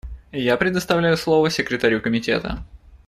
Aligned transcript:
Я 0.31 0.57
предоставляю 0.57 1.15
слово 1.15 1.51
секретарю 1.51 2.01
Комитета. 2.01 2.65